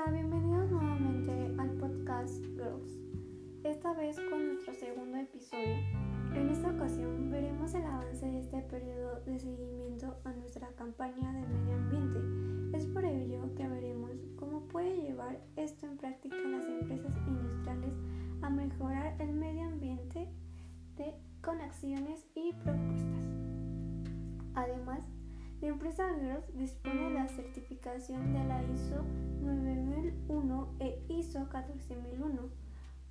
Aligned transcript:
Hola, 0.00 0.12
bienvenidos 0.12 0.70
nuevamente 0.70 1.32
al 1.58 1.70
podcast 1.70 2.44
Girls, 2.54 3.00
esta 3.64 3.94
vez 3.94 4.16
con 4.30 4.46
nuestro 4.46 4.72
segundo 4.74 5.16
episodio. 5.16 5.74
En 6.34 6.50
esta 6.50 6.70
ocasión 6.70 7.30
veremos 7.32 7.74
el 7.74 7.82
avance 7.82 8.24
de 8.24 8.38
este 8.38 8.60
periodo 8.60 9.20
de 9.24 9.40
seguimiento 9.40 10.16
a 10.24 10.32
nuestra 10.34 10.68
campaña 10.76 11.32
de 11.32 11.40
medio 11.40 11.74
ambiente. 11.74 12.78
Es 12.78 12.86
por 12.86 13.04
ello 13.04 13.52
que 13.56 13.66
veremos 13.66 14.12
cómo 14.36 14.68
puede 14.68 15.02
llevar 15.02 15.40
esto 15.56 15.86
en 15.86 15.96
práctica 15.96 16.36
las 16.36 16.64
empresas 16.66 17.16
industriales 17.26 17.94
a 18.42 18.50
mejorar 18.50 19.16
el 19.20 19.32
medio 19.32 19.64
ambiente 19.64 20.28
de, 20.96 21.14
con 21.42 21.60
acciones 21.60 22.24
y 22.36 22.52
propuestas. 22.52 23.24
Además, 24.54 25.08
la 25.60 25.68
empresa 25.68 26.04
Girls 26.20 26.56
dispone 26.56 27.02
de 27.02 27.10
la 27.10 27.26
certificación 27.26 28.32
de 28.32 28.44
la 28.44 28.62
ISO 28.62 29.02
9000 29.42 29.67
9001 30.42 30.68
e 30.80 30.98
ISO 31.08 31.48
14001 31.48 32.50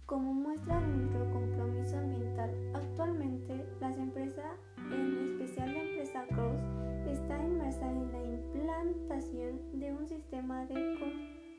como 0.05 0.33
muestra 0.33 0.79
nuestro 0.79 1.29
compromiso 1.31 1.97
ambiental. 1.97 2.51
Actualmente, 2.73 3.65
las 3.81 3.97
empresas, 3.97 4.57
en 4.77 5.17
especial 5.17 5.73
la 5.73 5.81
empresa 5.81 6.25
Girls, 6.29 6.63
está 7.07 7.43
inmersa 7.43 7.91
en 7.91 8.09
la 8.11 8.23
implantación 8.23 9.59
de 9.73 9.91
un 9.93 10.07
sistema 10.07 10.65
de 10.65 10.97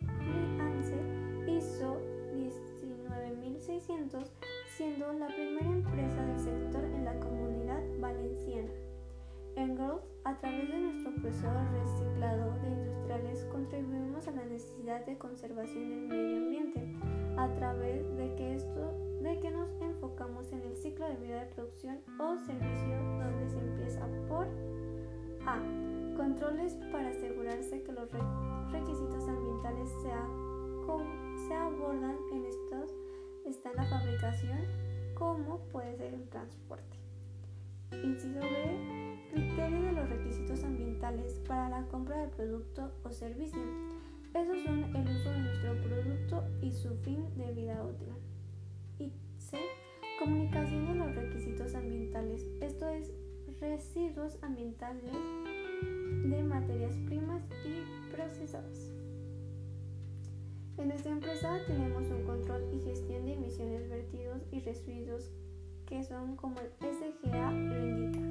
compliance 0.00 0.96
ISO 1.46 2.00
19600, 2.32 4.32
siendo 4.76 5.12
la 5.12 5.26
primera 5.26 5.70
empresa 5.70 6.24
del 6.24 6.38
sector 6.38 6.84
en 6.84 7.04
la 7.04 7.20
comunidad 7.20 7.82
valenciana. 8.00 8.70
En 9.58 9.74
Growth, 9.74 10.04
a 10.22 10.38
través 10.38 10.70
de 10.70 10.78
nuestro 10.78 11.12
proceso 11.16 11.48
reciclado 11.72 12.52
de 12.60 12.68
industriales, 12.68 13.44
contribuimos 13.50 14.28
a 14.28 14.30
la 14.30 14.44
necesidad 14.44 15.04
de 15.04 15.18
conservación 15.18 15.90
del 15.90 16.06
medio 16.06 16.36
ambiente 16.36 16.96
a 17.36 17.52
través 17.56 18.06
de 18.16 18.36
que, 18.36 18.54
esto, 18.54 18.94
de 19.20 19.40
que 19.40 19.50
nos 19.50 19.68
enfocamos 19.80 20.52
en 20.52 20.62
el 20.62 20.76
ciclo 20.76 21.08
de 21.08 21.16
vida 21.16 21.40
de 21.40 21.46
producción 21.46 21.98
o 22.20 22.38
servicio 22.38 22.96
donde 23.18 23.48
se 23.48 23.58
empieza 23.58 24.06
por 24.28 24.46
A. 25.44 25.60
Controles 26.16 26.74
para 26.92 27.08
asegurarse 27.08 27.82
que 27.82 27.90
los 27.90 28.08
requisitos 28.70 29.28
ambientales 29.28 29.90
se, 30.02 31.54
abordan 31.54 32.16
en 32.32 32.46
estos 32.46 32.94
está 33.44 33.72
la 33.72 33.84
fabricación 33.86 34.60
como 35.14 35.58
puede 35.72 35.96
ser 35.96 36.14
el 36.14 36.28
transporte. 36.28 37.07
Inciso 37.92 38.40
B 38.40 38.98
Criterio 39.30 39.82
de 39.82 39.92
los 39.92 40.08
requisitos 40.08 40.64
ambientales 40.64 41.40
para 41.46 41.68
la 41.68 41.86
compra 41.88 42.22
de 42.22 42.28
producto 42.28 42.90
o 43.04 43.10
servicio. 43.10 43.60
Esos 44.34 44.62
son 44.64 44.84
el 44.96 45.08
uso 45.08 45.30
de 45.30 45.38
nuestro 45.38 45.74
producto 45.82 46.44
y 46.62 46.72
su 46.72 46.94
fin 46.96 47.24
de 47.36 47.52
vida 47.52 47.82
útil. 47.84 48.08
Y 48.98 49.12
C. 49.38 49.58
Comunicación 50.18 50.86
de 50.86 50.94
los 50.94 51.14
requisitos 51.14 51.74
ambientales. 51.74 52.46
Esto 52.60 52.88
es 52.88 53.12
residuos 53.60 54.38
ambientales 54.42 55.12
de 56.24 56.42
materias 56.42 56.96
primas 57.06 57.42
y 57.64 58.10
procesados. 58.10 58.92
En 60.78 60.88
nuestra 60.88 61.12
empresa 61.12 61.58
tenemos 61.66 62.04
un 62.08 62.24
control 62.24 62.62
y 62.72 62.80
gestión 62.80 63.26
de 63.26 63.34
emisiones 63.34 63.88
vertidos 63.88 64.42
y 64.52 64.60
residuos 64.60 65.30
que 65.88 66.04
son 66.04 66.36
como 66.36 66.56
el 66.60 66.70
SGA 66.80 67.50
lo 67.50 67.78
indica 67.78 68.28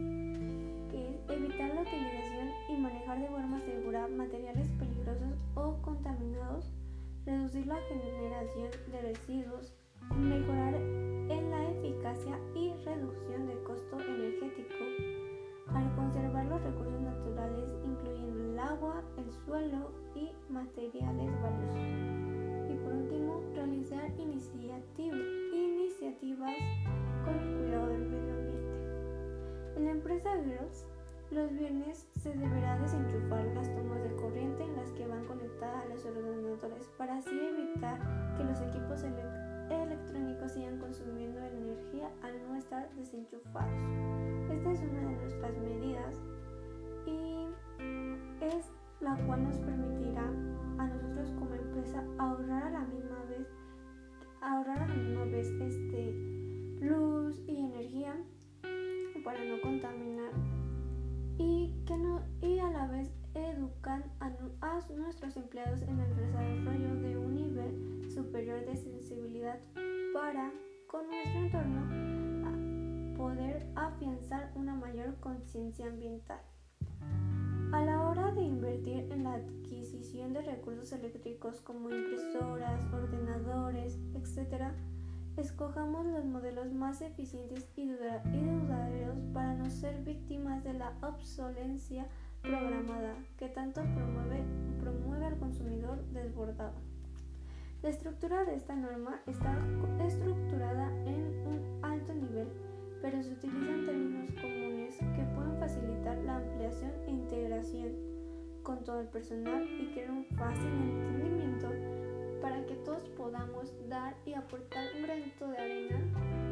evitar 1.30 1.74
la 1.74 1.82
utilización 1.82 2.50
y 2.70 2.78
manejar 2.78 3.20
de 3.20 3.28
forma 3.28 3.60
segura 3.62 4.08
materiales 4.08 4.70
peligrosos 4.80 5.44
o 5.56 5.82
contaminados, 5.82 6.72
reducir 7.26 7.66
la 7.68 7.78
generación 7.90 8.70
de 8.92 9.02
residuos, 9.02 9.74
mejorar 10.16 10.76
en 10.76 11.50
la 11.50 11.70
eficacia 11.72 12.40
y 12.56 12.74
reducción 12.86 13.48
del 13.48 13.64
costo 13.64 14.00
energético, 14.00 14.86
al 15.74 15.96
conservar 15.96 16.46
los 16.46 16.62
recursos 16.62 17.02
naturales 17.02 17.76
incluyendo 17.84 18.44
el 18.44 18.60
agua, 18.60 19.04
el 19.18 19.32
suelo 19.46 19.92
y 20.16 20.32
materiales 20.52 21.32
valiosos. 21.42 22.72
Y 22.72 22.76
por 22.84 22.94
último, 22.94 23.42
realizar 23.54 24.12
iniciativas 24.20 25.47
con 26.08 27.36
el 27.36 27.58
cuidado 27.58 27.88
del 27.88 28.08
medio 28.08 28.34
ambiente. 28.34 29.76
En 29.76 29.86
la 29.86 29.92
empresa 29.92 30.30
Girls 30.42 30.86
los 31.32 31.52
viernes 31.52 32.08
se 32.22 32.32
deberá 32.34 32.80
desenchufar 32.80 33.44
las 33.48 33.68
tomas 33.76 34.02
de 34.02 34.16
corriente 34.16 34.64
en 34.64 34.78
las 34.78 34.90
que 34.94 35.06
van 35.06 35.26
conectadas 35.26 35.84
a 35.84 35.90
los 35.90 36.06
ordenadores 36.06 36.88
para 36.98 37.18
así 37.18 37.38
evitar 37.38 38.00
que 38.38 38.46
los 38.46 38.62
equipos 38.62 39.04
electrónicos 39.04 40.54
sigan 40.54 40.80
consumiendo 40.80 41.42
energía 41.42 42.10
al 42.24 42.42
no 42.48 42.56
estar 42.56 42.90
desenchufados. 42.96 43.74
Esta 44.50 44.72
es 44.72 44.82
una 44.84 45.10
de 45.10 45.16
nuestras 45.18 45.58
medidas 45.58 46.22
y 47.06 47.48
es 48.46 48.72
la 49.02 49.18
cual 49.26 49.44
nos 49.44 49.58
permitirá 49.58 50.24
a 50.78 50.88
nosotros 50.88 51.32
como 51.38 51.54
empresa 51.54 52.02
ahorrar 52.18 52.64
a 52.64 52.70
la 52.70 52.86
misma 52.86 53.22
vez 53.28 53.46
ahorrar 54.42 54.82
a 54.82 54.88
la 54.88 54.96
misma 54.96 55.26
vez 55.26 55.48
este 55.48 56.14
luz 56.82 57.42
y 57.48 57.58
energía 57.58 58.16
para 59.24 59.44
no 59.44 59.60
contaminar 59.62 60.32
y, 61.38 61.74
que 61.86 61.98
no, 61.98 62.22
y 62.42 62.60
a 62.60 62.70
la 62.70 62.88
vez 62.88 63.12
educan 63.34 64.04
a, 64.20 64.30
nuestros 64.96 65.38
empleados 65.38 65.82
en 65.82 66.00
el 66.00 66.16
desarrollo 66.16 66.96
de 67.02 67.18
un 67.18 67.36
nivel 67.36 68.12
superior 68.12 68.66
de 68.66 68.76
sensibilidad 68.76 69.60
para, 70.14 70.52
con 70.88 71.08
nuestro 71.08 71.40
entorno, 71.40 73.18
poder 73.18 73.68
afianzar 73.76 74.52
una 74.56 74.76
mayor 74.76 75.16
conciencia 75.20 75.88
ambiental. 75.88 76.42
A 77.74 77.82
la 77.82 78.02
hora 78.02 78.32
de 78.32 78.42
recursos 80.46 80.92
eléctricos 80.92 81.62
como 81.62 81.90
impresoras, 81.90 82.82
ordenadores, 82.94 83.98
etc., 84.14 84.72
Escojamos 85.38 86.04
los 86.08 86.26
modelos 86.26 86.74
más 86.74 87.00
eficientes 87.02 87.70
y 87.76 87.86
duraderos 87.86 89.20
para 89.36 89.54
no 89.54 89.70
ser 89.70 90.04
víctimas 90.04 90.64
de 90.64 90.74
la 90.74 90.94
obsolencia 91.04 92.08
programada 92.42 93.14
que 93.38 93.48
tanto 93.48 93.82
promueve, 93.82 94.44
promueve 94.82 95.26
al 95.28 95.38
consumidor 95.38 96.04
desbordado. 96.12 96.74
La 97.84 97.90
estructura 97.90 98.46
de 98.46 98.56
esta 98.56 98.76
norma 98.76 99.22
está 99.28 99.56
estructurada 100.04 100.90
en 101.06 101.22
un 101.46 101.86
alto 101.86 102.16
nivel, 102.16 102.48
pero 103.04 103.22
se 103.22 103.34
utilizan 103.34 103.86
términos 103.86 104.32
comunes 104.42 104.98
que 104.98 105.36
pueden 105.36 105.60
facilitar 105.60 106.18
la 106.26 106.38
ampliación 106.38 106.92
e 107.06 107.12
integración 107.12 108.17
con 108.68 108.84
todo 108.84 109.00
el 109.00 109.08
personal 109.08 109.64
y 109.80 109.94
crear 109.94 110.12
un 110.12 110.26
fácil 110.36 110.68
entendimiento 110.68 111.70
para 112.42 112.66
que 112.66 112.76
todos 112.84 113.02
podamos 113.16 113.74
dar 113.88 114.14
y 114.26 114.34
aportar 114.34 114.84
un 114.94 115.04
granito 115.04 115.48
de 115.48 115.58
arena 115.58 116.00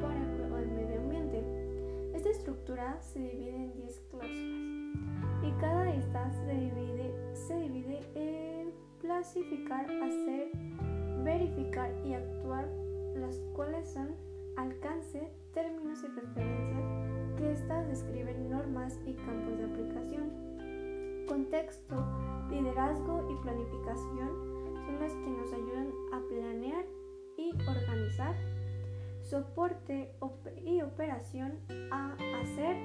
para 0.01 0.61
el 0.61 0.71
medio 0.71 1.01
ambiente. 1.01 1.43
Esta 2.15 2.29
estructura 2.29 2.97
se 3.01 3.19
divide 3.19 3.65
en 3.65 3.73
10 3.73 3.99
cláusulas 4.09 4.55
y 5.43 5.51
cada 5.59 5.83
de 5.83 5.97
estas 5.97 6.33
se 6.37 6.53
divide, 6.53 7.35
se 7.35 7.59
divide 7.59 7.99
en 8.15 8.71
clasificar, 9.01 9.83
hacer, 9.83 10.51
verificar 11.21 11.91
y 12.05 12.13
actuar, 12.13 12.65
las 13.17 13.41
cuales 13.53 13.89
son 13.89 14.15
alcance, 14.55 15.33
términos 15.53 16.01
y 16.01 16.07
referencias, 16.07 17.37
que 17.37 17.51
estas 17.51 17.89
describen 17.89 18.49
normas 18.49 19.01
y 19.05 19.15
campos 19.15 19.57
de 19.57 19.65
aplicación, 19.65 20.44
contexto, 21.25 21.95
liderazgo 22.49 23.29
y 23.31 23.35
planificación, 23.43 24.29
son 24.85 24.99
las 24.99 25.13
que 25.13 25.29
nos 25.29 25.51
ayudan 25.51 25.91
a 26.13 26.19
planear 26.27 26.85
y 27.37 27.51
organizar, 27.67 28.35
soporte 29.21 30.11
y 30.65 30.81
operación 30.81 31.59
a 31.91 32.13
hacer, 32.41 32.77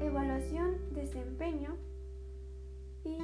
evaluación, 0.00 0.76
desempeño 0.94 1.76
y 3.04 3.18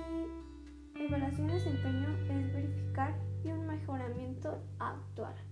evaluación 0.95 1.49
de 1.49 1.55
desempeño 1.55 2.09
es 2.31 2.53
verificar 2.53 3.15
y 3.45 3.51
un 3.51 3.67
mejoramiento 3.67 4.59
a 4.79 4.91
actuar. 4.91 5.50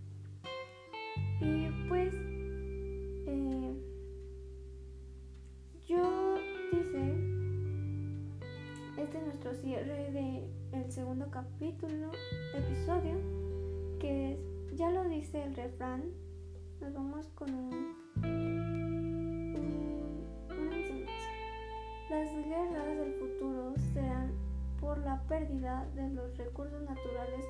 Nuestro 9.99 10.13
cierre 10.13 10.13
de 10.13 10.49
el 10.73 10.93
segundo 10.93 11.31
capítulo, 11.31 12.11
episodio, 12.55 13.15
que 13.99 14.33
es, 14.33 14.39
ya 14.77 14.91
lo 14.91 15.05
dice 15.05 15.43
el 15.43 15.55
refrán, 15.55 16.05
nos 16.81 16.93
vamos 16.95 17.27
con 17.35 17.53
un, 17.55 17.97
una 20.51 20.77
enseñanza. 20.77 21.31
Las 22.11 22.33
guerras 22.47 22.87
del 22.87 23.15
futuro 23.15 23.75
serán 23.93 24.33
por 24.81 24.99
la 24.99 25.23
pérdida 25.29 25.87
de 25.95 26.11
los 26.11 26.37
recursos 26.37 26.83
naturales, 26.83 27.45